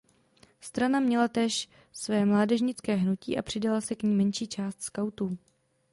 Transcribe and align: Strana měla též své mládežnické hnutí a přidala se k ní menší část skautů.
Strana 0.61 0.99
měla 0.99 1.27
též 1.27 1.69
své 1.91 2.25
mládežnické 2.25 2.95
hnutí 2.95 3.37
a 3.37 3.41
přidala 3.41 3.81
se 3.81 3.95
k 3.95 4.03
ní 4.03 4.15
menší 4.15 4.47
část 4.47 4.81
skautů. 4.83 5.37